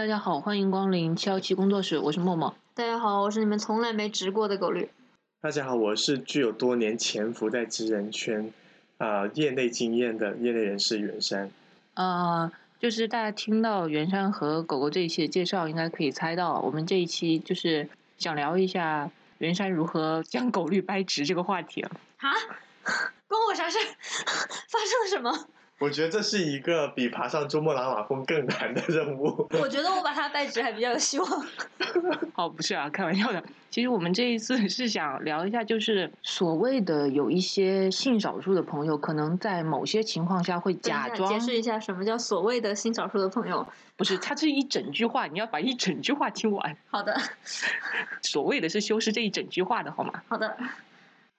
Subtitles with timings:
[0.00, 2.56] 大家好，欢迎光临七幺七工作室，我是默默。
[2.72, 4.88] 大家好，我是你们从来没直过的狗绿。
[5.42, 8.50] 大家好，我是具有多年潜伏在职人圈
[8.96, 11.50] 啊、业内经验的业内人士袁山。
[11.92, 12.50] 呃，
[12.80, 17.86] 就是大家听到袁山和狗狗这一期的介绍，应该可以猜到，我们这一期就是
[18.16, 21.90] 想聊一下袁山如何将狗绿掰直这个话题了。
[22.16, 22.32] 啊？
[23.28, 23.76] 关我啥事？
[24.00, 25.46] 发生了什么？
[25.80, 29.48] 我觉得这是一个比爬上珠穆朗玛峰更难的任务。
[29.58, 31.46] 我觉得我把它掰直还比较有希望。
[32.36, 33.42] 哦，不是啊，开玩笑的。
[33.70, 43.66] 其实我们这一次是想聊一下，就是所谓的有一些性少数的朋友，可能在某些情况下会假装解释一下什么叫所谓的性少数的朋友。
[43.96, 46.76] 不是，它是一整句话，你要把一整句话听完。
[46.90, 47.18] 好的，
[48.20, 50.22] 所谓的是修饰这一整句话的好吗？
[50.28, 50.54] 好的。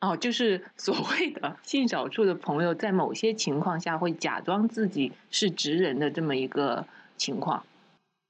[0.01, 6.85] 哦，就是所谓的性少数的朋友，在某些情况下会假装自己是直人的这么一个
[7.17, 7.63] 情况。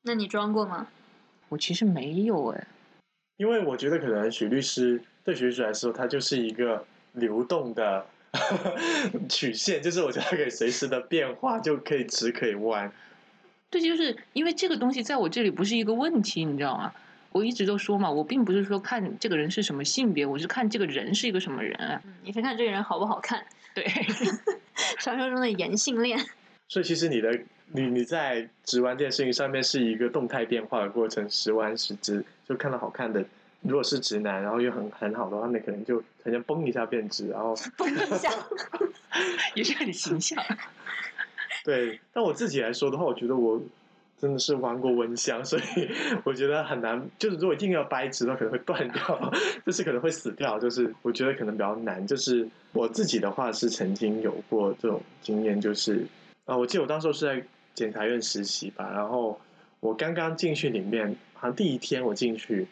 [0.03, 0.87] 那你装过吗？
[1.47, 2.67] 我其实没有哎，
[3.37, 8.05] 因为我觉得可能许律师对许律师来说，他就是一个流动的
[9.29, 12.91] 曲线，就是我觉得它可以随时的变化，就可以直可以弯。
[13.69, 16.93] 对，就是因为这个东西在我这里不是一个问题，你知道吗？
[17.31, 22.01] 我一直都说嘛，我并不是说看这个人是什么性别，我是看这个人是一个什么人啊。
[22.05, 23.45] 嗯，你是看这个人好不好看？
[23.73, 23.85] 对，
[24.99, 26.19] 传说中的颜性恋。
[26.67, 33.23] 所以其实你的你你在直弯这件事情上面是一个动态变化的过程，时弯时直，就看到好看的。
[33.61, 38.29] 如果是直男，然后又很很好的话，那可能就好像嘣一下变直，然后嘣一下。
[39.53, 40.43] 也是很形象。
[41.63, 41.99] 对。
[42.11, 43.61] 但我自己来说的话，我觉得我
[44.21, 45.89] 真的是玩过蚊香， 所以
[46.23, 47.09] 我觉得很难。
[47.17, 49.31] 就是如果一定要掰直的，可能会断掉，
[49.65, 50.59] 就是可能会死掉。
[50.59, 52.05] 就是我觉得可能比较难。
[52.05, 56.05] 就是我自己的话是曾经有过这种经验，就是
[56.45, 57.43] 啊，我记得我当时候是在
[57.73, 59.39] 检察院实习吧，然后
[59.79, 62.67] 我刚刚进去里面，好像第一天我进去，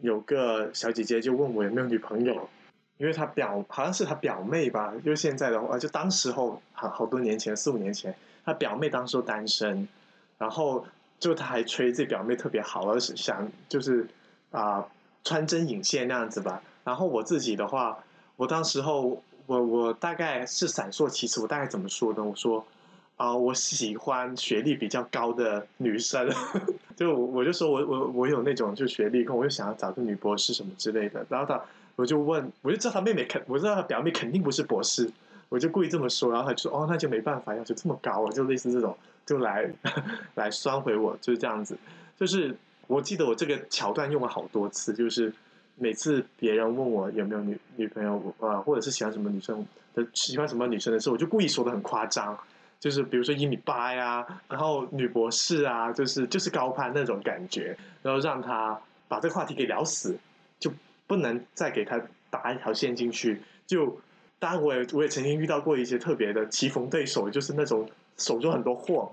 [0.00, 2.48] 有个小姐姐就问我有没有女朋友。
[2.96, 8.12] 因为她表好像是她表妹吧，就是现在的话，就当时候好好多年前，四五年前，
[8.44, 9.86] 她表妹当时候单身，
[10.38, 10.86] 然后
[11.18, 14.06] 就他还吹自己表妹特别好，而是想就是
[14.50, 14.86] 啊、
[15.24, 16.62] 穿针引线那样子吧。
[16.84, 17.98] 然后我自己的话，
[18.36, 22.22] 我当时候我我大概是闪烁其词，我大概怎么说呢？
[22.24, 22.64] 我说
[23.16, 26.30] 啊、我喜欢学历比较高的女生，
[26.94, 31.26] 就我我就说我我我有那种就学历，我就想要找个女博士什么之类的。
[31.28, 31.60] 然后他
[31.96, 35.10] 我就问，我就知道他妹妹肯，我知道他表妹肯定不是博士，
[35.48, 39.70] 我就故意这么说，然后他就说哦，那就没办法，要求这么高，就类似这种，就来
[40.34, 41.76] 来酸回我，就是这样子。
[42.18, 42.54] 就是
[42.86, 45.32] 我记得我这个桥段用了好多次，就是
[45.76, 52.38] 每次别人问我有没有女女朋友，呃，或者是喜欢什么女生的喜欢什么女生的时候，我就故意说的很夸张。
[52.80, 60.16] 就是比如说一米八呀，然后女博士啊，就是就是高攀那种感觉，然后让他把这个话题给聊死，
[60.60, 60.70] 就
[61.08, 62.00] 不能再给他
[62.30, 63.42] 打一条线进去。
[63.66, 64.00] 就
[64.38, 69.12] 当然我也我也曾经遇到过一些特别的棋逢对手，就是那种手中很多货，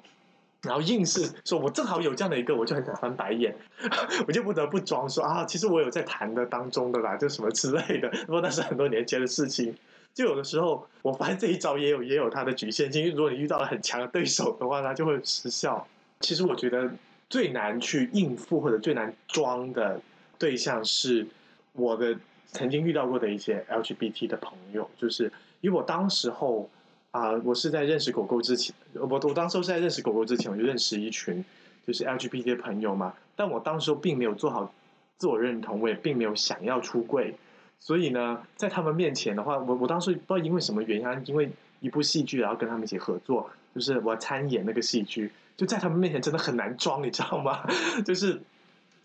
[0.62, 3.56] 然后硬是说我正好有这样的一个，我就很想翻白眼，
[4.28, 8.10] 我就不得不装说啊，其实我有在谈的当中的啦，就什么之类的。
[8.26, 9.76] 不过那是很多年前的事情。
[10.14, 13.02] 就有的时候，我发现这一招也有也有它的局限性。
[13.02, 15.86] 因为如果你遇到了很强的对手的话，它就会失效。
[16.22, 16.90] 其实我觉得
[17.30, 20.00] 最难去应付或者最难装的
[20.40, 21.28] 对象是
[21.74, 22.18] 我的
[22.52, 26.70] 曾经遇到过的一些 LGBT 的朋友，就是因为我当时候
[27.12, 31.44] 啊、我是在认识狗狗之前，我我当时候是在认识狗狗之前，我就认识一群
[31.88, 34.74] 就是 LGBT 的朋友嘛，但我当时候并没有做好
[35.18, 37.34] 自我认同，我也并没有想要出柜。
[37.80, 47.66] 所以呢，在他们面前的话，我我当时不知道因为什么原因，因为一部戏剧，然后跟他们一起合作，就是我参演那个戏剧，就在他们面前真的很难装，你知道吗？
[48.06, 48.42] 就是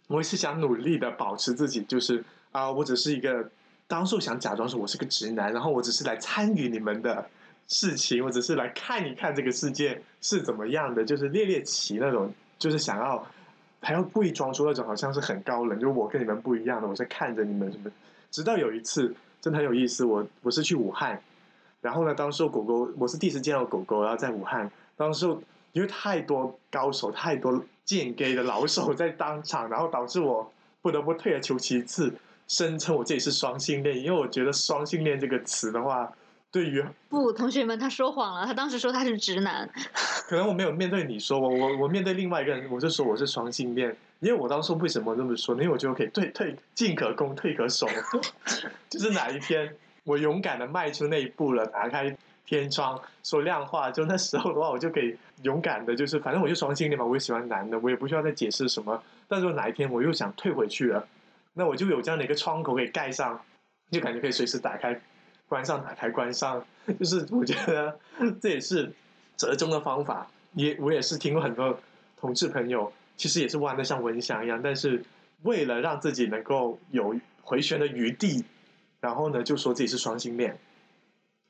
[0.09, 3.49] 我也是想努力的保持自己，就是啊、我只是一个
[3.87, 7.29] 当时候想假装说我是个直男，然后我只是来参与你们的
[7.69, 13.25] 事情，我只是来看一看这个世界是怎么样的，就是猎猎奇那种，就是想要
[13.81, 17.91] 还要故意装出那种好像是很高冷，就我跟你们不一样的，我在看着你们什么。
[18.31, 21.21] 直到有一次真的很有意思，我我是去武汉，
[21.81, 25.43] 然后呢，当时候狗狗我是第一次见到狗狗，然后在武汉，当时候
[25.73, 32.15] 因为太多高手、太多剑 gay 的老手在当场，然后导致我不得不退而求其次，
[32.51, 36.13] 声称我自己是双性恋，因为我觉得双性恋这个词的话，
[36.51, 38.45] 对于不，同学们，他说谎了。
[38.45, 39.71] 他当时说他是直男。
[40.27, 45.63] 可能我没有面对你说我我我面对另外一个人，我就说我是双性恋，因为我当时为什么这么说呢？
[45.63, 47.87] 因为我觉得我可以退退进可攻退可守，
[48.91, 49.73] 就是哪一天
[50.03, 59.01] 我勇敢的迈出那一步了，打开天窗说亮话，就那时候的话，我就可以勇敢的，就是反正我就双性恋嘛，我也喜欢男的，我也不需要再解释什么。
[59.29, 61.07] 但是哪一天我又想退回去了，
[61.61, 63.39] 那我就有这样的一个窗口可以盖上，
[63.91, 64.99] 就感觉可以随时打开、
[65.47, 66.65] 关上、打开、关上，
[66.99, 68.01] 就是我觉得
[68.41, 68.91] 这也是
[69.37, 70.27] 折中的方法。
[70.55, 71.79] 也我也是听过很多
[72.17, 75.05] 同志朋友，其实也是弯的像蚊香一样，但是
[75.43, 78.43] 为了让自己能够有回旋的余地，
[79.03, 80.59] 然后呢就说自己是双性恋。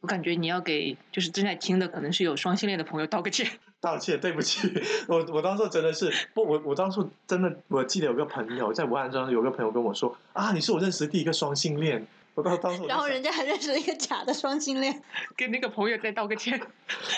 [0.00, 3.46] 我感觉你要给就是正在听的可能是有双性恋的朋友道个歉。
[3.80, 4.68] 道歉，对不起，
[5.08, 12.06] 我我当时真的是不，我我当时真的我记得有个朋友在武汉中有个朋友跟我说啊，你是我认识的第一个双性恋。
[12.34, 15.02] 我当当时然后人家还认识了一个假的双性恋，
[15.36, 16.60] 跟那个朋友再道个歉。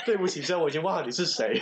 [0.06, 1.60] 对不起，虽然我已经忘了你是谁。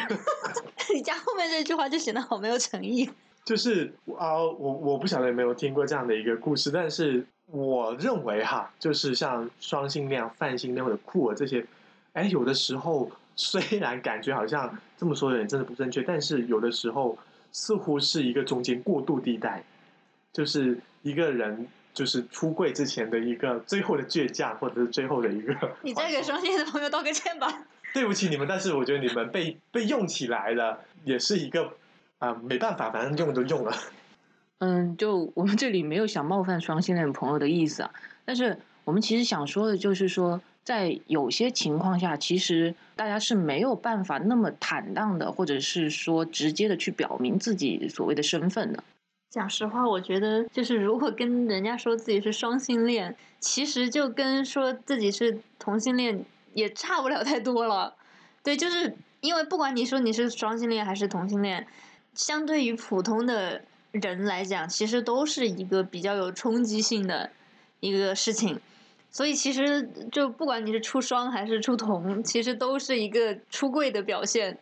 [0.95, 3.11] 你加后面这句话就显得好没有诚意。
[3.45, 11.67] 就是啊、我我不晓得有没有听过这样的一个故事，但是我认为哈，就是像双性恋、泛性恋或者酷儿这些，
[12.13, 17.19] 哎，有的时候虽然感觉好像这么说有点真的不正确，但是有的时候
[17.51, 19.65] 似乎是一个中间过渡地带，
[20.33, 25.55] 就是一个人就是出柜之前的一个最后的倔强，或者是最后的一个。
[25.83, 27.65] 你再给双性恋的朋友道个歉吧。
[27.93, 31.73] 对不起你们，但是我觉得你们被被用起来了，也是一个
[32.21, 33.73] 啊、没办法，反正用都用了。
[34.59, 37.91] 嗯，就我们这里没有想冒犯双性恋朋友的意思啊，
[38.27, 48.85] 但是我们其实想说的就是说，在有些情况下，其实大家是没有办法那么坦荡的，或者是说直接的去表明自己所谓的身份的。
[49.31, 57.95] 讲实话，我觉得就是如果跟人家说自己是双性恋，其实就跟说自己是同性恋也差不了太多了。
[58.43, 61.67] 对，就是因为不管你说你是双性恋还是同性恋，
[62.15, 63.63] 相对于普通的
[63.93, 67.31] 人来讲，其实都是一个比较有冲击性的
[67.81, 68.61] 一个事情。
[69.11, 74.59] 所以其实就不管你是出双还是出同，其实都是一个出柜的表现。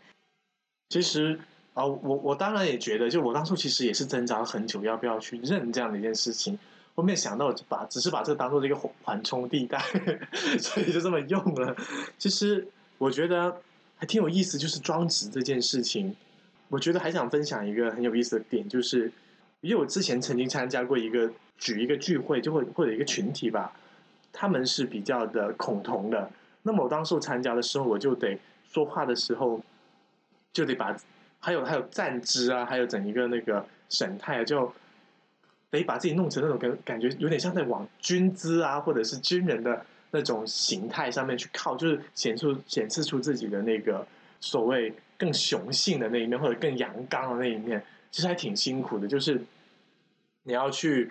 [0.89, 1.39] 其实
[1.75, 6.59] 啊、我我当然也觉得，就我当初其实也是挣扎了很久，要不要去认这样的一件事情。
[6.97, 9.79] 后面想到把只是把这个当做一个缓缓冲地带，
[10.59, 11.77] 所以就这么用了。
[12.19, 12.67] 其实
[12.97, 13.61] 我觉得
[13.97, 16.17] 还挺有意思，就是装直这件事情，
[16.69, 19.11] 我觉得还想分享一个很有意思的点，就是
[19.61, 23.73] 因为我之前曾经参加过一个举一个聚会，就会或者一个群体吧，
[24.33, 26.31] 他们是比较的恐同的。
[26.63, 28.39] 那么我当时参加的时候，我就得
[28.71, 29.61] 说话的时候，
[30.53, 30.95] 就得把
[31.41, 34.71] 还有还有站姿啊，还有整一个那个神态，就
[35.71, 44.07] 得把自己弄成那种感感觉有点像在往军姿啊，或者是军人的那种形态上面去靠，就是显出显示出自己的那个
[44.41, 49.07] 所谓更雄性的那一面，或者更阳刚的那一面，其实还挺辛苦的。
[49.07, 49.43] 就是
[50.45, 51.11] 你要去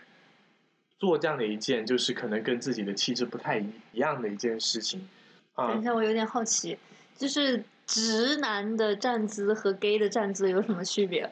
[0.97, 5.07] 做这样的一件，就是可能跟自己的气质不太一样的一件事情
[5.53, 5.67] 啊。
[5.67, 6.77] 等一下，我有点好奇，
[7.17, 11.29] 就是直男的站姿和 gay 的站姿有什么区别？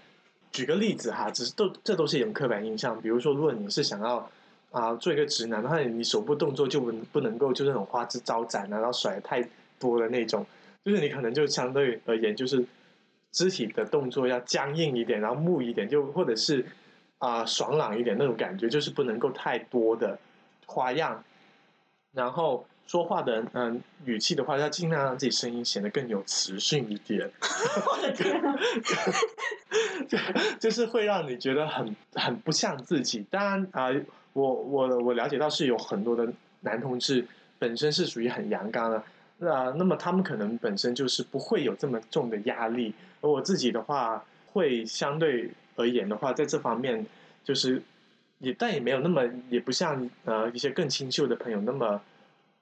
[0.51, 3.01] 举个例子哈，只是都这都是一种刻板印象。
[3.01, 4.29] 比如说，如果你是想要
[4.71, 9.41] 啊、做一个直男的话，你手部动作就不不能够就那种花枝招展啊，然后甩得太
[9.79, 10.45] 多的那种，
[10.85, 12.63] 就是你可能就相对而言就是
[13.31, 16.63] 肢体的动作要僵硬一点，然后木一点，就或者是
[17.17, 20.17] 啊、爽朗一点那种感觉，就是不能够太多的
[20.67, 21.23] 花样。
[22.13, 27.29] 然后说话的嗯、语气的话，要尽量让自己声音显得更有磁性一点。
[27.41, 28.55] 我的天呐！
[30.07, 30.17] 就
[30.59, 33.25] 就是会让你觉得很很不像自己。
[33.31, 33.89] 当然啊、
[34.33, 37.25] 我我我了解到是有很多的男同志
[37.57, 39.03] 本身是属于很阳刚的，
[39.37, 42.93] 那、那么他们可能本身就是不会有这么重的压力。
[43.21, 47.05] 而我自己的话，会相对而言的话，在这方面
[47.43, 47.81] 就是
[48.39, 52.01] 也但也没有那么也不像呃一些更清秀的朋友那么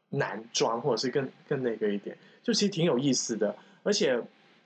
[0.09, 3.55] 难装，或者是更更那个一点，就其实挺有意思的。
[3.83, 4.21] 而且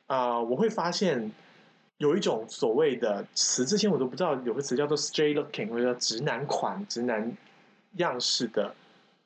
[0.06, 1.30] 啊、我会发现
[1.98, 7.36] 有一种所谓的词，之前我都不知道有个词叫做 straight looking，或者叫直男款、直男
[7.98, 8.74] 样式的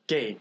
[0.08, 0.36] gay，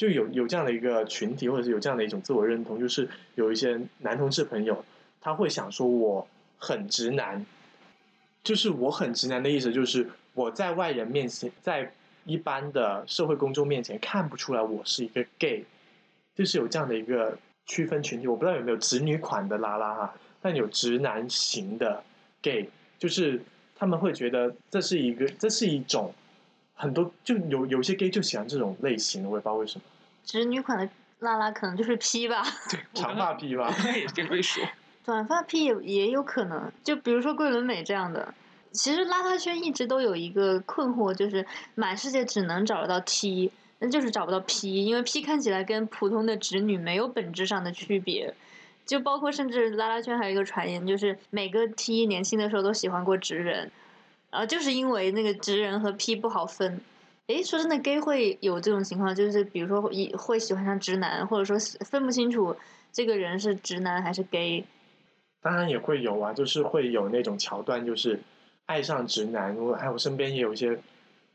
[0.00, 4.82] 就有有这样的一个群体，或者是有这样的一种自我认同，就是有一些男同志朋友，
[5.20, 6.26] 他会想说我
[6.56, 7.44] 很直男，
[8.42, 11.92] 就是我很直男的意思，就是我在外人面前，在
[12.24, 15.66] 一般的社会公众面前看不出来我是一个 gay，
[16.34, 18.26] 就是有这样的一个区分群体。
[18.26, 22.02] 我不知道有没有直女款的拉拉哈，但有直男型的
[22.40, 22.66] gay，
[22.98, 23.38] 就是
[23.76, 26.14] 他们会觉得这是一个，这是一种
[26.80, 29.84] 很多就有有些 gay 就喜欢这种类型的，我也不知道为什么，
[30.24, 33.70] 直女款的拉拉可能就是 P 吧，对长发披吗？
[33.84, 34.64] 我也这么说。
[35.04, 36.72] 短发 P 也也有可能。
[36.82, 38.32] 就比如说桂纶镁这样的，
[38.72, 41.44] 其实邋遢圈一直都有一个困惑，就是
[41.74, 48.34] 满世界只能找得到 T，那就是找不到 P，因为 P 看起来跟普通的直女没有本质上的区别。
[48.86, 53.70] 就包括甚至拉拉圈还有一个传言，就是每个 T 年轻的时候都喜欢过直人，
[54.30, 56.80] 啊就是因为那个直人和 P 不好分。
[57.26, 62.56] 诶，说真的，gay 会有这种情况，就是比如说一会喜欢上直男，或者说分不清楚
[62.92, 64.64] 这个人是直男还是 gay。
[65.40, 68.20] 当然也会有啊，就是会有那种桥段，就是
[68.66, 69.56] 爱上直男。
[69.56, 70.78] 我哎，我身边也有一些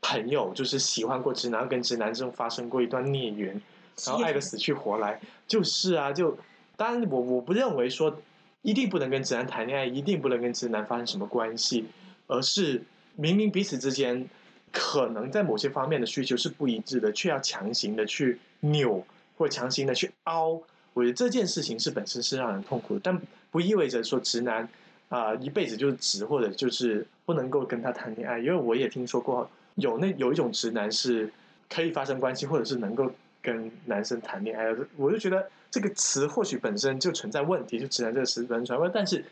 [0.02, 3.60] 朋友，就是喜欢过直男，跟直男这种发生过一段孽缘，
[4.04, 5.20] 然后爱的死去活来。
[5.46, 6.36] 就是啊，就。
[6.78, 8.20] 当然，我我不认为说
[8.60, 11.86] 一定不能跟直男谈恋爱，一定不能跟直男发生什么关系，
[12.26, 12.82] 而是
[13.14, 14.28] 明明彼此之间
[14.72, 19.04] 可能在某些方面的需求是不一致的，却要强行的去扭
[19.36, 20.60] 或强行的去凹。
[20.92, 24.68] 我觉得这件事情是本身是让人痛苦的，但不意味着说直男
[25.08, 28.38] 啊一辈子就是直，或者就是不能够跟他谈恋爱。
[28.38, 31.32] 因为我也听说过有那有一种直男是
[31.68, 33.10] 可以发生关系，或者是能够
[33.42, 35.48] 跟男生谈恋爱的，我就觉得。
[35.68, 39.22] 这个词或许本身就存在问题，就直男这个词本身存在问题，但是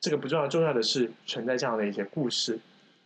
[0.00, 2.58] 这个不重要，重要的是存在这样的一些故事。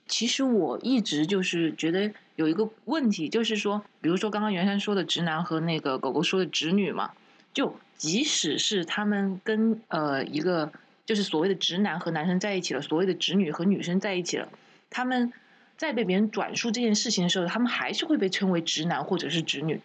[0.06, 7.10] 其实我一直就是觉得有一个问题，就是说，比如说刚刚袁山说的直男和那个狗狗说的直女嘛，
[7.52, 10.70] 就即使是他们跟呃一个
[11.04, 14.48] 就是所谓的直男和男生在一起了，所谓的直女和女生在一起了，
[14.90, 15.32] 他们
[15.76, 19.80] 在被别人转述这件事情的时候，他们还是会被称为直男或者是直女，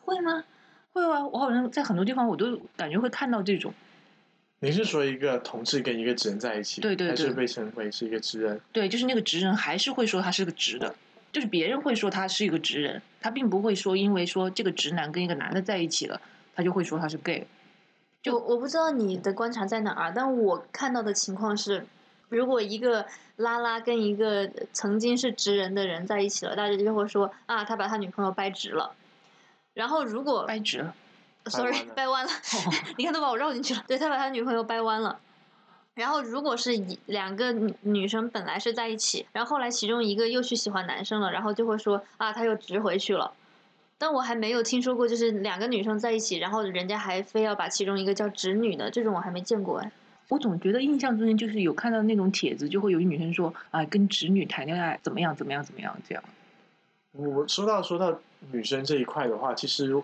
[0.00, 0.42] 会吗？
[0.92, 3.74] 会啊，我好像在很多地方我都感觉会看到这种。
[4.64, 8.58] 你是说一个同志跟一个直人在一起，对对对，还是被称为是一个直人？
[8.72, 10.94] 对，就是那个直人还是会说他是个直的，
[11.30, 16.18] 就是别人会说他是一个直人，他并不会说因为说这个直男跟一个男的在一起了，
[16.56, 17.46] 他就会说他是 gay。
[18.22, 21.84] 就我不知道你的观察在哪儿，但我看到的情况是，
[22.30, 23.04] 如果一个
[23.36, 28.94] 拉拉跟一个曾经是直人的人在一起了，大家就会说啊，他把他女朋友掰直了。
[29.74, 30.94] 然后如果掰直了
[31.46, 32.30] ，sorry，掰弯了，
[32.96, 33.84] 你看都把我绕进去了。
[33.86, 35.18] 对他把他女朋友掰弯了。
[35.94, 43.32] 然后如果是一两个女生本来是在一起，然后后来其中一个又去喜欢男生了，然后就会说啊，他又直回去了。
[43.96, 49.92] 但我还没有听说过，就是两个女生在一起，然后人家还非要把其中一个叫直女的，这种我还没见过哎。
[50.28, 56.24] 我总觉得印象中间就是有看到那种帖子，就会有女生说啊，跟直女谈恋爱怎么样怎么样怎么样这样。
[57.12, 58.18] 我说到说到
[58.50, 59.94] 女生这一块的话，其实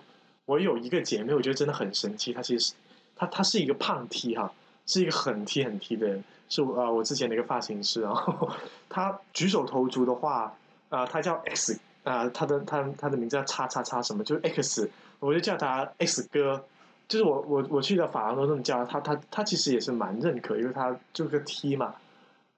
[0.50, 2.32] 我有一个姐妹，我觉得真的很神奇。
[2.32, 2.74] 她其实
[3.14, 4.52] 她她是一个胖 T 哈，
[4.84, 8.00] 是一个很 T 很 T 的人，是啊我之前的一个发型师。
[8.02, 8.50] 然后
[8.88, 10.52] 她举手投足的话
[10.88, 14.90] 啊，她叫 X 啊，她的她她的名字叫叉叉叉什么，就是 X，
[15.20, 16.64] 我就叫她 X 哥。
[17.06, 21.94] 就是我我我去的法郎都这么叫她，她她其实也是蛮认可，因为她就是个 T 嘛。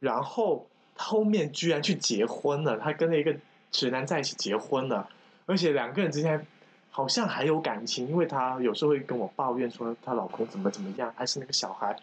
[0.00, 3.36] 然后后面居然去结婚了，她跟了一个。
[3.72, 5.08] 直男在一起结婚了，
[5.46, 6.46] 而且两个人之间
[6.94, 11.96] 好像还有感情，因为她有时候会跟我抱怨说她老公怎么怎么样，还是那个小孩，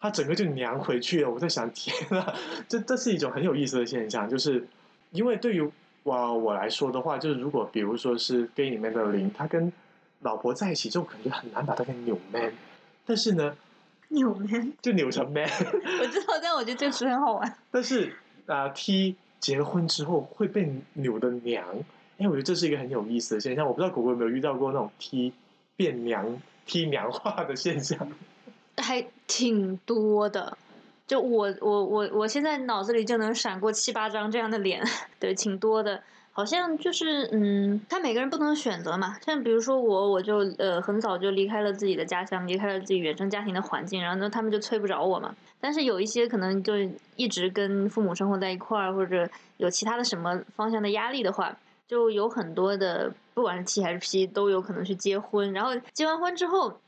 [0.00, 1.30] 她整个就娘回去了。
[1.30, 2.34] 我在想，天呐，
[2.68, 4.66] 这这是一种很有意思的现象，就是
[5.12, 5.70] 因为对于
[6.02, 9.72] 我我来说的话，就是如果比如说是 gay 里面的零，他跟
[10.20, 12.52] 老婆在一起，就感觉很难把他给扭 man，
[13.06, 13.56] 但是呢，
[14.10, 17.56] 扭 man 就扭成 man，我知道，但我觉得这个词很好玩。
[17.70, 19.16] 但是啊，T。
[19.40, 21.62] 结了婚之后会被扭的娘，
[22.18, 23.66] 哎，我觉得这是一个很有意思的现象。
[23.66, 25.32] 我不知道狗狗有没有遇到过那种踢
[25.76, 27.98] 变娘、踢娘化的现象，
[28.78, 30.56] 还挺多的。
[31.06, 34.82] 就我我我我现在脑子里就能闪过七八张这样的脸，
[35.20, 36.02] 对，挺多的。
[36.36, 39.16] 好像就是，嗯，他每个人不同的选择嘛。
[39.24, 45.32] 像比如说我，我就呃很早就离开了自己的家乡，离开了自己原生家庭的环境，然后呢，他们就催不着我嘛。
[45.60, 46.72] 但是有一些可能就
[47.14, 49.28] 一直跟父母生活在一块儿，或者
[49.58, 51.56] 有其他的什么方向的压力的话，
[51.86, 55.52] 就有很多的，不管是 T 还是 P，都有可能去结婚。
[55.52, 56.80] 然后结完婚之后。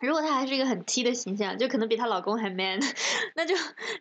[0.00, 2.78] 如果她还是一个很 T 的形象，就可能比她老公还 man，
[3.36, 3.54] 那就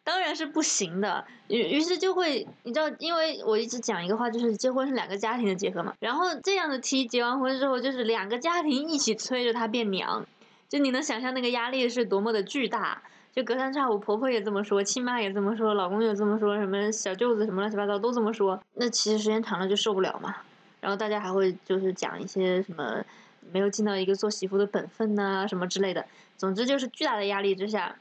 [0.04, 1.24] 当然是不行的。
[1.48, 5.94] 于于是就会，你知道，因为我一直讲一个话，就是结婚是两个家庭的结合嘛。
[6.00, 10.26] 然后这样的 T 结完婚之后，就是两个家庭一起催着她变娘，
[10.68, 13.04] 就你能想象那个压力是多么的巨大。
[13.34, 18.62] 就隔三差五，婆婆也这么说，亲妈也这么说，老公也这么说，什么小舅子什么乱七八糟都这么说。
[18.76, 20.36] 那其实时间长了就受不了嘛。
[20.80, 23.04] 然后大家还会就是讲一些什么。
[23.52, 26.06] 没有尽到一个做媳妇的本分呐，什么之类的。
[26.38, 27.94] 总之就是巨大的压力之下，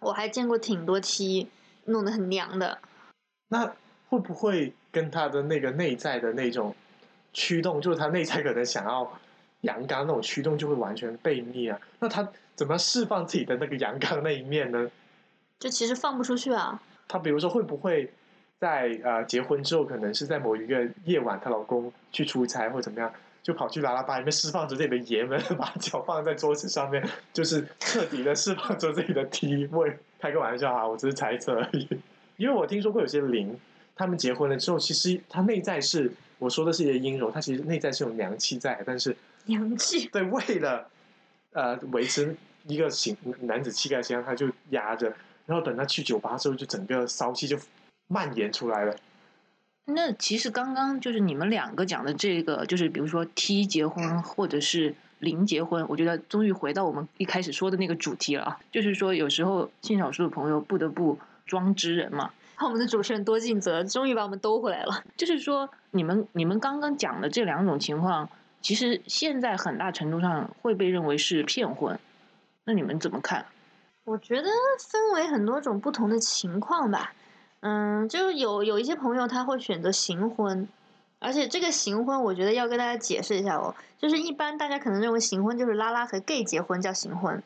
[0.00, 1.48] 我还见过挺多 T
[1.84, 2.78] 弄得很娘的。
[3.48, 3.74] 那
[4.08, 6.74] 会不会跟他的那个内在的那种
[7.34, 9.20] 驱动，就是他内在可能想要
[9.64, 11.78] 阳刚那种驱动，就会完全被灭啊？
[11.98, 14.90] 那他怎么释放自己的那个阳刚那一面呢？
[15.58, 16.80] 就其实放不出去啊。
[17.08, 18.10] 他比如说会不会
[18.58, 23.12] 在呃结婚之后，可能是在某一个夜晚，她老公去出差或怎么样？
[23.42, 29.98] 就跑去拉拉吧里面释放着自己的爷们， 把脚放在桌子上面，就是彻底的释放着自己的 T 位。
[30.18, 31.86] 开个玩笑啊，我只是猜测而已。
[32.38, 33.60] 因为我听说过有些灵，
[33.94, 36.10] 他们结婚了之后，其实他内在是
[36.44, 40.06] 我说的是一些阴柔，他其实内在是有娘气在，但是娘气。
[40.12, 40.86] 对，为了
[41.52, 42.36] 呃维持
[42.66, 45.14] 一个形男子气概形象，他就压着，
[45.46, 47.58] 然后等他去酒吧之后，就整个骚气就
[48.08, 48.94] 蔓延出来了。
[49.86, 62.32] 那其实刚刚就是你们两个讲的这个，就是比如说 T 结婚或者是零结婚，我觉得终于回到我们一开始说的那个主题了啊，就是说有时候性少数的朋友不得不装知人嘛。
[62.56, 65.02] 看我们的主持人多尽责，终于把我们兜回来了。
[65.16, 68.28] 就是说，你们你们刚刚讲的这两种情况，
[68.60, 71.98] 其实现在很大程度上会被认为是骗婚，
[72.64, 73.46] 那你们怎么看？
[74.04, 77.12] 我觉得分为很多种不同的情况吧。
[77.60, 80.68] 嗯，就有有一些朋友他会选择行婚，
[81.18, 83.74] 而且这个行婚，我觉得要跟大家解释一下哦。
[83.98, 87.42] 就是一般大家可能认为行婚就是拉拉和 gay 结婚叫行婚，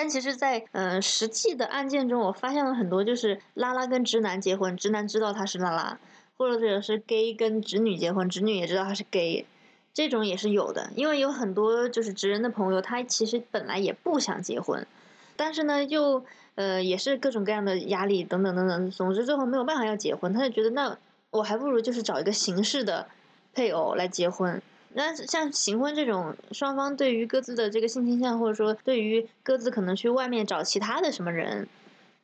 [0.00, 5.98] 但其实，在嗯实际的案件中，我发现了很多就是拉拉跟直男结婚，直男知道他是拉拉，
[6.36, 9.44] 或者是 gay 跟直女结婚，直女也知道他是 gay，
[9.92, 10.90] 这种也是有的。
[10.94, 14.86] 因为有很多就是直人的朋友，他其实本来也不想结婚，
[15.34, 16.24] 但是呢又。
[16.54, 20.98] 呃，也是各种各样的压力等等等等，总之最后没有办法要结婚，他就觉得那
[21.30, 23.06] 我还不如就是找一个形式的
[23.54, 24.60] 配偶来结婚。
[24.98, 31.68] 那像行婚这种，双方对于各自的这个性倾向，或者说对于各自可能去外面找其他的什么人，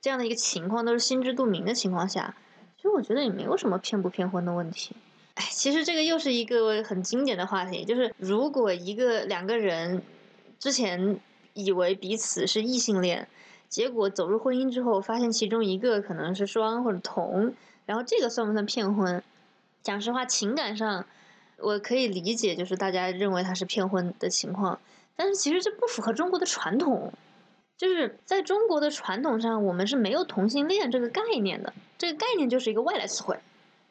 [0.00, 2.34] 这样的一个情况都是心知肚明的情况下，
[2.76, 4.96] 其实我觉得也没有什么骗不骗婚的问题。
[5.36, 10.02] 哎，其实这个又是一个很经典的话题，就是如果一个两个人
[10.58, 11.20] 之前
[11.52, 13.28] 以为彼此是异性恋。
[13.68, 17.54] 结果走入婚姻之后，发现其中一个可能是双或者同，
[17.86, 19.20] 然后这个算不算骗婚？
[19.82, 21.06] 讲实话，情感上
[21.64, 24.78] 我可以理解，就是大家认为他是骗婚的情况，
[25.16, 27.12] 但是其实这不符合中国的传统，
[27.76, 33.38] 就是在中国的传统上，我们是没有同性恋这个概念的，这个概念就是一个外来词汇，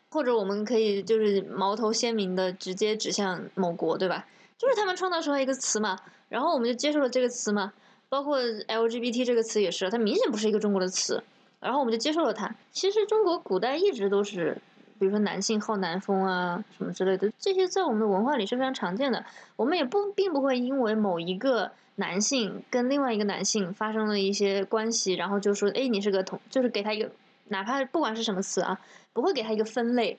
[0.10, 4.28] 或者我们可以就是矛头鲜明的直接指向某国，对吧？
[4.58, 7.74] 就是他们创造出来一个词嘛，然后我们就接受了这个词嘛。
[8.10, 11.24] 包括 LGBT 这个词也是，它明显不是一个中国的词，
[11.60, 12.56] 然后我们就接受了它。
[12.72, 14.56] 其实中国古代一直都是，
[15.00, 19.26] 比如说男性好男风啊什么之类的，这些在我们的文化里是非常常见的。
[19.56, 27.12] 我们也不并不会因为某一个男性跟另外一个男性发生了一些关系，然后就说，哎，你是个同，就是给他一个，
[27.50, 28.80] 哪怕不管是什么词啊，
[29.14, 30.18] 不会给他一个分类，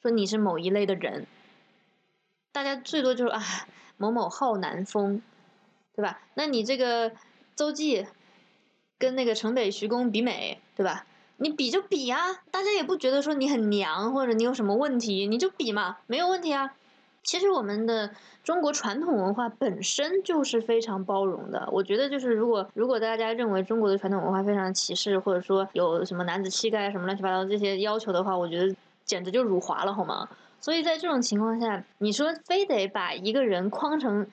[0.00, 1.26] 说你是某一类的人。
[2.52, 3.42] 大家最多就是啊，
[3.96, 5.20] 某某好男风。
[5.94, 6.22] 对吧？
[6.32, 7.12] 那你这个
[7.54, 8.06] 邹忌
[8.96, 11.04] 跟那个城北徐公比美，对吧？
[11.36, 12.18] 你比就比啊，
[12.50, 16.72] 大家也不觉得说你很娘或者你有什么问题，你就比嘛，没有问题啊。
[17.22, 18.10] 其实我们的
[18.42, 21.68] 中国传统文化本身就是非常包容的。
[21.72, 30.28] 我觉得就是如果如果大家认为中国的传统文化非常歧视，或者说有什么男子气概什么乱七八糟这些要求的话，我觉得简直就辱华了，好吗？
[30.60, 34.26] 所以在这种情况下，你说非得把一个人框成。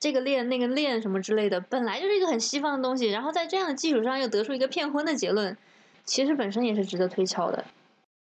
[0.00, 5.56] 这个链那个链什么之类的，本来就是一个很西方的东西，然后在这样的基础上又得出一个骗婚的结论，
[6.04, 7.64] 其实本身也是值得推敲的。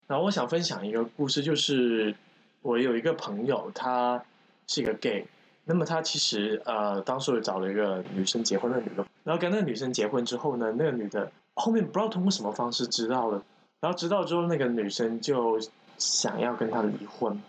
[0.06, 2.14] 然后我想分享一个故事，就是
[2.62, 4.22] 我有一个朋友，他
[4.66, 5.24] 是一个 gay，
[5.64, 13.42] 那么他其实呃当时找了一个女生结婚的女的，然后跟那个女生结婚之后呢，那个女的后面不知道通过什么方式知道了，
[13.80, 15.61] 然后知道之后那个女生就
[15.96, 17.40] 想要跟他离婚，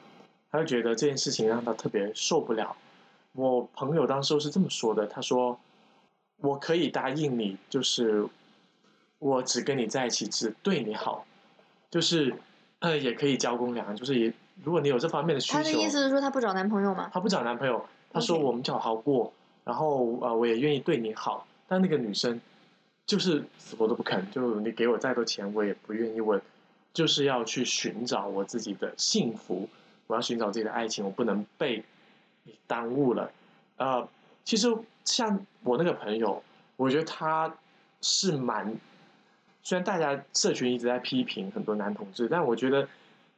[0.51, 2.75] 他就觉得这件事情让他特别受不了。
[3.33, 5.57] 我朋友当时是这么说的，他说
[6.41, 8.27] ：“我可以答应你，就是
[9.21, 11.23] 我只跟你在一起，只对你好，
[11.91, 12.35] 就是
[12.79, 17.09] 呃，也可以交公粮，就是也如果你有这方面的需求。”他的意思是说他不找男朋友吗？
[17.13, 19.31] 他不找男朋友，他说我们就好好过，
[19.63, 21.45] 然后呃，我也愿意对你好。
[21.67, 22.41] 但那个女生
[23.05, 26.19] 就是死活都不肯，就你给我再多钱，我也不愿意。
[26.19, 26.41] 我
[26.93, 29.69] 就是要去寻找我自己的幸福，
[30.07, 31.83] 我要寻找自己的爱情，我不能被。
[32.43, 33.31] 你耽误了，
[33.77, 34.09] 呃，
[34.43, 34.67] 其实
[35.05, 36.41] 像我那个朋友，
[36.75, 37.53] 我觉得他
[38.01, 38.75] 是蛮，
[39.63, 42.87] 虽然大家社群一直在批评很多男同志，但我觉得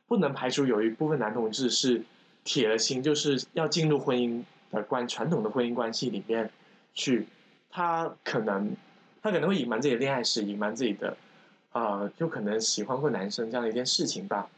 [0.08, 2.04] 不能排除有一部分男同志是
[2.44, 6.50] 铁了心，就是要进入婚姻的关传统的婚姻关系里面
[6.94, 7.28] 去，
[7.70, 8.76] 他可能
[9.22, 11.18] 他可能会隐瞒自己的恋爱史，隐瞒自己的，
[11.72, 14.50] 呃，就可能喜欢过男生这样的一件事情吧，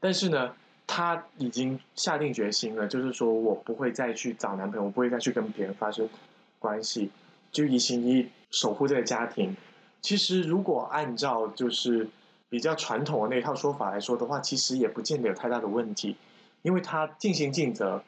[0.00, 0.54] 但是呢。
[0.90, 6.08] 他已经下定决心了，就是说我不会再去找男朋友，我不会再去跟别人发生
[6.58, 7.10] 关系，
[7.52, 9.54] 就一心一意守护这个家庭。
[10.00, 12.08] 其实，如果按照就是
[12.48, 16.16] 比较传统的那套说法来说的话，其实也不见得有太大的问题，
[16.62, 18.02] 因为他尽心尽责，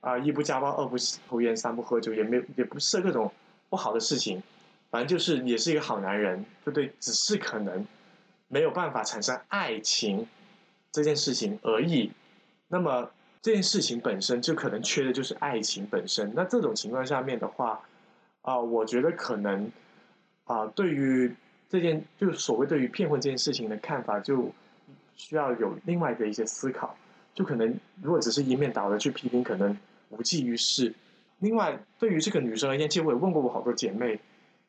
[0.00, 3.30] 啊、一不家暴，二不抽烟，三不喝酒，也没也不是各种
[3.70, 4.42] 不好的事情，
[4.90, 6.92] 反正就是也是一个好男人，对不对？
[7.00, 7.86] 只是可能
[8.48, 10.26] 没有办法产生爱情
[10.92, 12.12] 这件事情而已。
[12.68, 13.08] 那么
[13.40, 16.32] 这件事情本身就可能缺的就是爱情本身。
[16.34, 17.80] 那这种情况下面的话，
[18.42, 19.70] 啊、我觉得可能
[20.46, 21.34] 啊、对于
[21.68, 24.50] 这件就是所谓对于骗婚这件事情的看法，就
[25.14, 26.96] 需要有另外的一些思考。
[27.34, 29.76] 就可能如果只是一面倒的去批评，可能
[30.08, 30.94] 无济于事。
[31.40, 34.18] 另外，对于这个女生而言，其实我也问过我好多姐妹，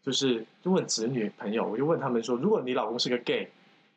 [0.04, 3.50] 就是就问子女朋友，我就问他们说，如果你老公是个 gay，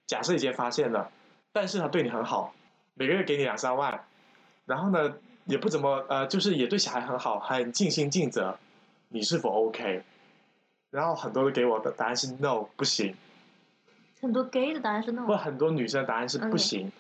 [0.06, 1.10] 假设已经发现了，
[1.52, 2.54] 但是他对你很好，
[2.94, 4.04] 每个月给你两三万，
[4.66, 5.14] 然后呢
[5.46, 8.56] 也不怎么呃，就是也对小孩很好，很尽心尽责，
[9.08, 10.04] 你是否 OK？
[10.90, 13.14] 然后很多人给我的答案是 no，不行。
[14.20, 16.92] 很多 gay 的答案是那或种，很多女生的答案是不行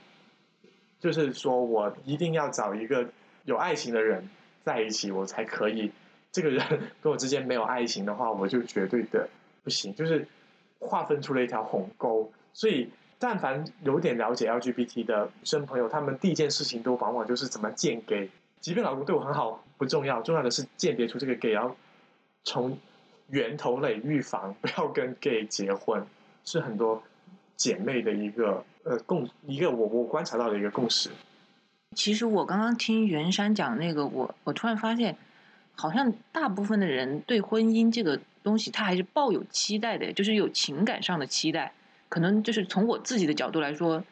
[1.00, 3.06] 就是说我一定要找一个
[3.44, 4.28] 有爱情的人
[4.64, 5.90] 在一起，我才可以。
[6.32, 6.64] 这个人
[7.02, 9.28] 跟我之间没有爱情的话，我就绝对的
[9.64, 10.28] 不行，就是
[10.78, 12.30] 划分出了一条鸿沟。
[12.54, 18.30] 所以，但凡有点了解 LGBT 的女生朋友，他们第一件事情都往往就是怎么鉴 gay。
[18.60, 21.74] 即便老公对我很好不重要，重要的是鉴别出这个 gay，然后
[22.44, 22.78] 从
[23.30, 26.04] 源头类预防，不要跟 gay 结婚，
[26.44, 27.02] 是很多
[27.56, 31.10] 姐妹的一个呃共一个我我观察到的一个共识。
[31.96, 35.16] 其实我刚刚听袁山讲那个，我我突然发现，
[35.74, 41.72] 好像大部分的人对婚姻这个东西，他还是抱有期待的，就是有情感上的期待。
[42.08, 44.02] 可能就是从我自己的角度来说，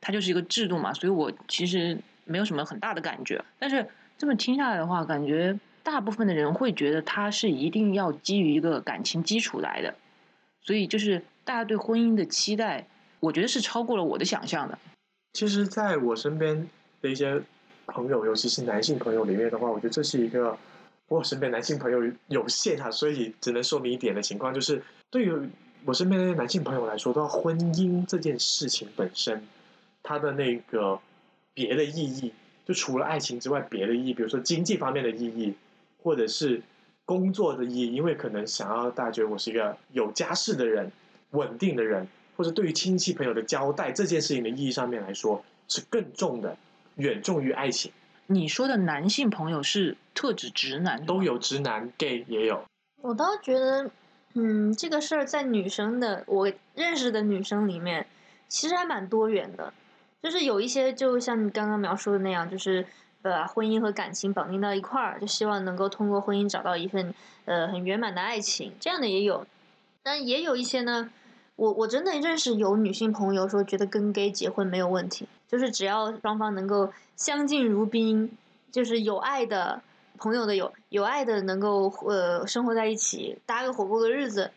[0.00, 3.42] 它就是一个制度嘛，所以我其实没有什么很大的感觉。
[3.58, 9.94] 但是这么听下来的话，感觉大部分的人会觉得它是一定要基于一个感情基础来的，
[10.60, 12.86] 所以就是大家对婚姻的期待，
[13.20, 14.78] 我觉得是超过了我的想象的。
[15.32, 16.68] 其实，在我身边
[17.00, 17.42] 的一些
[17.86, 20.56] 朋友，尤其是男性朋友里面的话，我觉得这是一个
[21.08, 25.32] 我身边男性朋友有限啊，所以只能说明一点的情况，就是对于
[25.84, 29.42] 我身边的男性朋友来说，的话，婚姻这件事情本身，
[30.02, 31.00] 它的那个
[31.54, 32.32] 别的意义，
[32.64, 35.54] 就除了爱情之外，别的意义，比如说经济方面的意义，
[36.02, 36.62] 或者是
[37.04, 40.90] 工作的意义，因为可能想要大家觉得我是一个有家室的人、
[41.30, 46.56] 稳定的人，或者对于亲戚朋友的交代这件事情的意义上面来说，是更重的，
[46.96, 47.92] 远重于爱情。
[48.26, 52.64] 你说的男性朋友是特指直男都有直男 gay 也有，
[53.02, 53.90] 我倒觉得，
[54.34, 58.06] 嗯，这个事儿在女生的我认识的女生里面，
[58.48, 59.72] 其实还蛮多元的。
[60.22, 62.86] 就是有一些就像你刚刚描述的那样，就是
[63.22, 69.46] 把婚姻和感情绑定到一块儿，就希望能够通过婚姻找到一份呃很圆满的爱情，这样的也有。
[70.02, 71.10] 但也有一些呢，
[71.54, 78.36] 我我真的认识有女性朋友说，觉得跟 gay 结婚没有问题，就是只要双方能够相敬如宾，
[78.72, 79.80] 就是有爱的
[80.18, 84.50] 朋友的有有爱的能够呃生活在一起，搭个伙过个日子，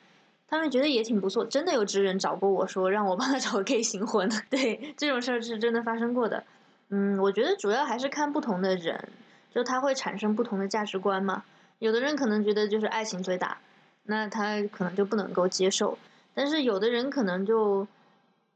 [0.47, 1.45] 他们觉得也挺不错。
[1.45, 6.43] 真的有直人找过我说让我帮他找个 gay 行婚，对这种事儿是真的发生过的。
[6.89, 9.09] 嗯，我觉得主要还是看不同的人，
[9.53, 11.43] 就他会产生不同的价值观嘛。
[11.79, 13.57] 有的人可能觉得就是爱情最大，
[14.03, 15.97] 那他可能就不能够接受。
[16.33, 17.87] 但是有的人可能就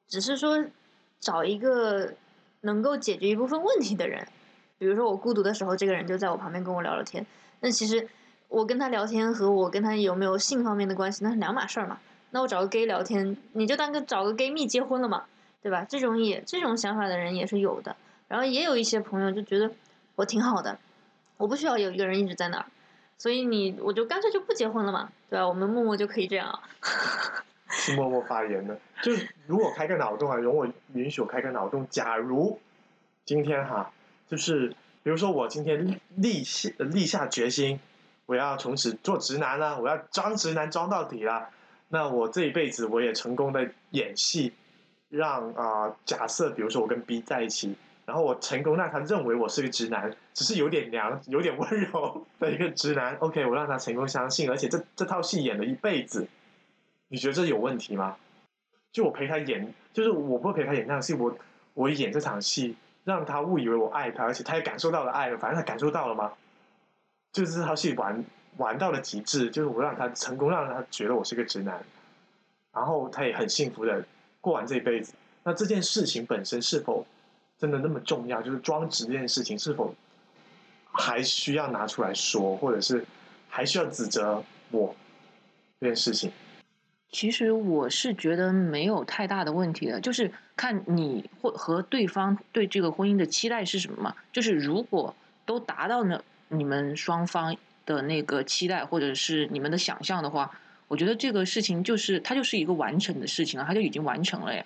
[0.08, 0.64] 只是说
[1.20, 2.14] 找一个
[2.62, 4.28] 能够解决一部分问题的人，
[4.78, 7.26] 比如说我孤独的时候，这个人就在我旁边跟我聊聊天。
[7.62, 8.08] 那其实
[8.48, 12.00] 我跟他聊天和我跟他有没有性方面的关系，那是两码事儿嘛。
[12.32, 15.24] 那我找个 gay 聊天，你就当个找个 gay 蜜结婚了嘛，
[15.62, 15.86] 对吧？
[15.90, 17.96] 这种也这种想法的人也是有的。
[18.30, 19.70] 然后也有一些朋友就觉得
[20.16, 20.80] 我挺好的，
[21.36, 22.66] 我不需要有一个人一直在那儿，
[23.18, 25.46] 所以你我就干脆就不结婚了嘛，对吧？
[25.46, 26.64] 我们默默就可以这样啊。
[27.72, 28.80] 是默默发言的。
[29.04, 31.86] 就是如果开个脑洞啊，容我允许我开个脑洞。
[31.90, 32.60] 假如
[33.26, 33.92] 今天哈，
[34.28, 34.70] 就是
[35.04, 37.80] 比如说我今天立下立下决心，
[38.26, 41.50] 我要从此做直男了，我要装直男装到底了。
[41.90, 44.54] 那我这一辈子我也成功的演戏，
[45.10, 47.76] 让啊、假设比如说我跟 B 在一起，
[48.10, 53.16] 然后我成功让他认为我是个直男，只是有点娘、有点温柔的一个直男。
[53.18, 56.28] OK，我让他成功相信，而且这这套戏演了一辈子，
[57.10, 58.18] 你觉得这有问题吗？
[58.92, 61.38] 就我陪他演，就是我不陪他演那场戏，我
[61.76, 66.34] 我演这场戏，让他误以为我爱他，而且他也感受到了爱，反正他感受到了吗？
[67.32, 68.26] 就是这套戏玩
[68.58, 71.80] 玩到了极致，就是我让他成功让他觉得我是个直男，
[72.74, 74.04] 然后他也很幸福的
[74.42, 75.14] 过完这一辈子。
[75.44, 77.06] 那这件事情本身是否
[77.60, 78.42] 真的那么重要？
[78.42, 79.94] 就是装直这件事情是否
[80.92, 83.06] 还需要拿出来说，或者是
[83.50, 84.42] 还需要指责
[84.72, 84.96] 我
[85.82, 86.32] 这件事情？
[87.12, 94.16] 其实我是觉得没有太大的问题的，就是看你或和对方对这个婚姻的期待是什么嘛。
[94.32, 100.52] 就是如果都达到了你们双方的那个期待或者是你们的想象的话，
[100.88, 104.64] 我觉得这个事情就是它就是一个完成的事情了，它就已经完成了呀。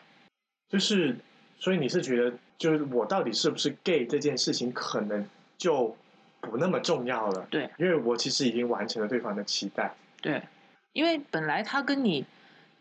[0.68, 1.16] 就是，
[1.64, 5.26] 所以你是觉得，就是我到底是不是 gay 这件事情，可能
[5.58, 5.96] 就
[6.42, 7.48] 不那么重要了。
[7.50, 9.96] 对，因为我其实已经完成了对方的期待。
[10.22, 10.44] 对，
[10.92, 12.26] 因为本来他跟你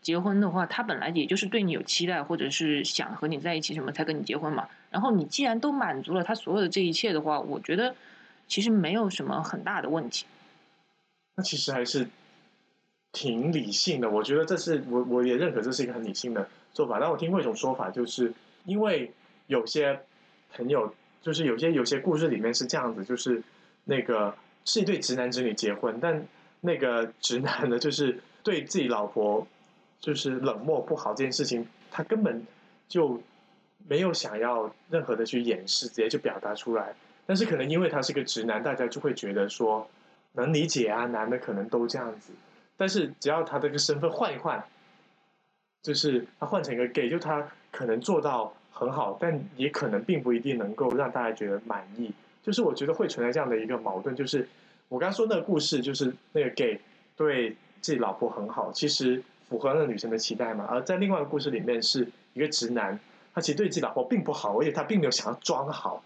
[0.01, 4.67] 结婚的话，他本来也就是对你有期待，或者是想和你在一起什么才跟你结婚嘛。
[4.91, 7.95] 然后你既然都满足了他所有的这一切的话，我觉得
[8.49, 10.25] 其实没有什么很大的问题。
[11.37, 12.05] 那其实还是
[13.13, 16.99] 挺理性的，我觉得这是我我也认可这是一个很理性的做法。
[16.99, 18.33] 但我听过一种说法，就是
[18.65, 19.11] 因为
[19.47, 19.99] 有些
[20.53, 23.41] 朋友，就是有些有些故事里面是这样子，就是
[23.85, 26.25] 那个是一对直男直女结婚，但
[26.61, 29.45] 那个直男呢，就是对自己老婆
[29.99, 32.45] 就是冷漠不好这件事情，他根本
[32.87, 33.21] 就
[33.87, 36.93] 没有想要任何的去掩饰，直接就表达出来。
[37.25, 39.89] 但是可能因为他是个直男，大家就会觉得说
[40.33, 42.33] 能理解啊，男的可能都这样子。
[42.75, 44.61] 但是只要他这个身份换一换，
[45.81, 52.13] 就是他换成一个 gay，就他可能做到很好，但也可能并不一定能够让大家觉得满意。
[52.41, 54.47] 就是我觉得会存在这样的一个矛盾，就是
[54.87, 56.79] 我刚刚说那个故事，就是那个 gay
[57.17, 57.49] 对
[57.81, 60.65] 自己老婆很好，其实符合那个女生的期待嘛。
[60.69, 62.99] 而在另外一个故事里面，是一个直男，
[63.33, 66.03] 他其实对自己老婆并不好，而且他并没有想要装好。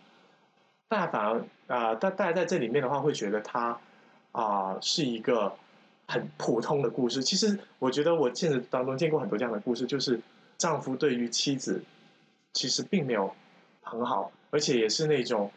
[0.88, 3.78] 大家反而啊，大、大家在这里面的话，会觉得他
[4.32, 5.52] 啊、是一个
[6.08, 7.24] 很普通的故事。
[7.24, 10.20] 其实我觉得我现实当中见过很多这样的故事，就是
[10.58, 11.84] 丈夫对于妻子
[12.54, 13.34] 其实并没有
[13.82, 15.52] 很好，而且也是那种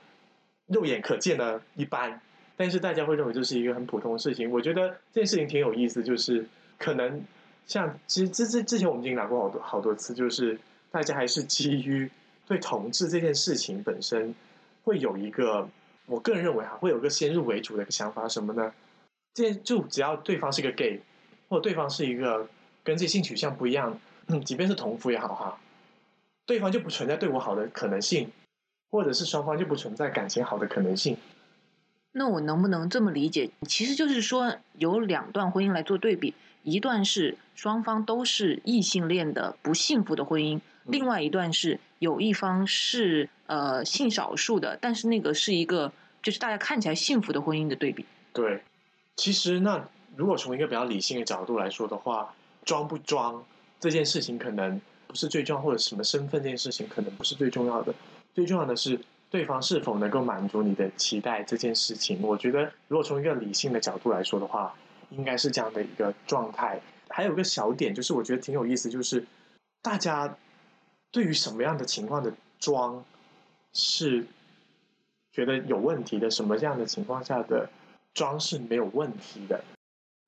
[0.66, 2.20] 肉眼可见的一般，
[2.56, 4.50] 但是大家会认为这是一个很普通的事情。
[4.50, 6.46] 我觉得这件事情挺有意思，就是
[6.78, 7.24] 可能
[7.66, 10.58] 像其实之之之前我们已经聊过好多好多次，就是
[10.90, 12.10] 大家还是基于
[12.46, 14.34] 对同志这件事情本身
[14.84, 15.68] 会有一个，
[16.06, 18.72] 我个人认为哈，会有个先入为主的一个想法，什么呢？
[19.32, 21.00] 这就只要对方是个 gay，
[21.48, 22.48] 或者对方是一个
[22.82, 24.00] 跟自己性取向不一样，
[24.30, 25.58] 嗯，即便是同夫也好哈，
[26.46, 28.30] 对方就不存在对我好的可能性，
[28.90, 31.16] 或者是双方就不存在感情好的可能性。
[32.12, 33.50] 那我能不能这么理解？
[33.68, 48.04] 其实就是说，有两段婚姻来做对比，一段是双方都是异性恋的不幸福的婚姻，另外一段是有一方是呃性少数的，但是那个是一个就是大家看起来幸福的婚姻的对比。
[48.32, 48.62] 对，
[49.16, 53.44] 其实那如果从一个比较理性的角度来说的话，装不装
[53.80, 57.92] 这件事情可能不是最重要，或者什么身份这件事情可能不是最重要的，
[58.34, 62.20] 最重要的是对方是否能够满足你的期待这件事情。
[62.22, 64.74] 我觉得，如果从一个理性的角度来说的话，
[65.08, 66.80] 应该是这样的一个状态。
[67.08, 69.26] 还有一个小点，就是我觉得挺有意思，就是
[69.82, 70.36] 大家
[71.10, 73.04] 对于什么样的情况的装
[73.72, 74.24] 是
[75.32, 77.68] 觉得有问题的，什么样的情况下的
[78.14, 79.64] 装是没有问题的。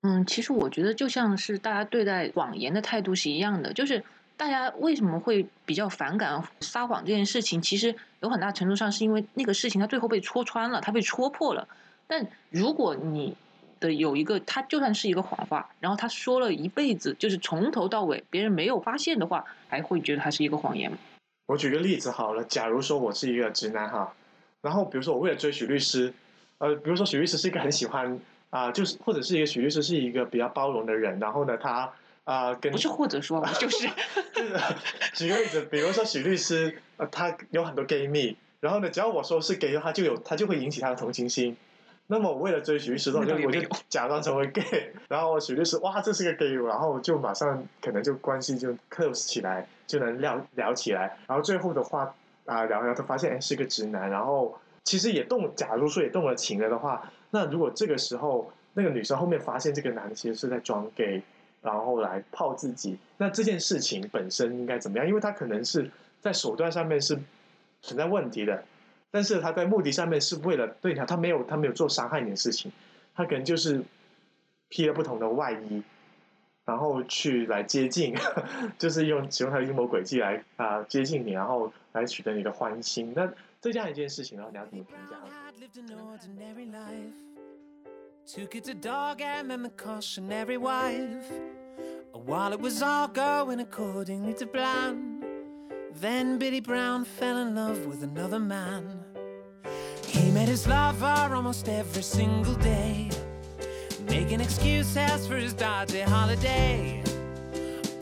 [0.02, 4.02] 嗯，其实我觉得就像是大家对待谎言的态度是一样的，就是
[4.36, 11.68] 大家为什么会比较反感撒谎这件事情，其实有很大程度上是因为那个事情它最后被戳穿了，它被戳破了。
[12.08, 13.36] 但如果你
[13.78, 20.98] 的有一个，他就算是一个谎话，然后他说了一辈子，就是从头到尾别人没有发现的话，还会觉得他是一个谎言吗？
[21.46, 24.12] 我举个例子好了，假如说我是一个直男哈，
[24.62, 26.12] 然后比如说我为了追许律师，
[26.58, 28.18] 呃，比如说许律师是一个很喜欢
[28.52, 31.90] 啊、就是或者是一个许律师是一个比较包容的人，然后呢，他
[32.24, 33.88] 啊、跟不是或者说吧，就是
[34.34, 34.54] 就是
[35.14, 41.56] 举个例子，比如说许律师，呃，他有很多 gay 蜜，然后呢，只要我说是 gay，他就有他就会引起他的同情心。
[42.08, 61.22] 那么我为了追许律师，我就我就假装成为 gay， 然后许律师哇，这是个 gay，然后就马上可能就关系就 close 起来，就能聊聊起来，然后最后的话啊、聊聊，他发现哎是个直男，然后其实也动，假如说也动了情了的话，那如果这个时候那个女生后面发现这个男的其实是在装 gay，
[61.62, 65.08] 然后来泡自己，那这件事情本身应该怎么样？
[65.08, 65.90] 因为他可能是
[66.20, 67.18] 在手段上面是
[67.80, 68.64] 存在问题的，
[69.10, 72.70] 但是他在目的上面是为了对他，他没有他没有做伤害你的事情，
[73.14, 73.82] 他可能就是
[74.68, 75.82] 披了不同的外衣，
[76.64, 78.14] 然后去来接近，
[78.78, 83.12] 就是用使用他的阴谋诡计来啊、接近你，然后来取得你的欢心。
[83.16, 85.16] 那这样一件事情，然后你要怎么评价？
[85.62, 87.22] Lived an ordinary life.
[88.26, 91.30] Two kids, a dog, and the cautionary wife.
[92.12, 95.22] While it was all going accordingly to plan,
[96.00, 99.04] then Billy Brown fell in love with another man.
[100.04, 103.10] He met his lover almost every single day,
[104.08, 107.04] making excuses for his dodgy holiday.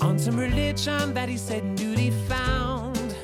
[0.00, 3.14] On some religion that he said duty found.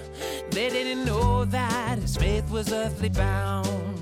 [0.51, 3.96] They didn't know that his faith was earthly bound.